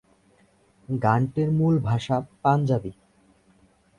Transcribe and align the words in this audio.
গানটির 0.89 1.49
মূল 1.51 1.75
ভাষা 1.79 2.15
পাঞ্জাবি। 2.43 2.91